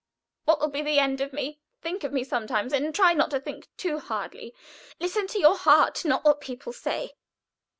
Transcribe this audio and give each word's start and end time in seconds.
What 0.45 0.59
will 0.59 0.69
be 0.71 0.81
the 0.81 0.97
end 0.97 1.21
of 1.21 1.31
me? 1.31 1.59
Think 1.83 2.03
of 2.03 2.11
me 2.11 2.23
sometimes, 2.23 2.73
and 2.73 2.91
try 2.95 3.13
not 3.13 3.29
to 3.29 3.39
think 3.39 3.67
too 3.77 3.99
hardly. 3.99 4.51
Listen 4.99 5.27
to 5.27 5.39
your 5.39 5.55
heart 5.59 6.03
not 6.03 6.23
to 6.23 6.29
what 6.31 6.41
people 6.41 6.73
say. 6.73 7.11